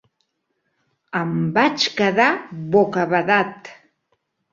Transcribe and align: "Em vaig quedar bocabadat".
"Em 1.19 1.35
vaig 1.57 1.85
quedar 1.99 2.29
bocabadat". 2.77 3.71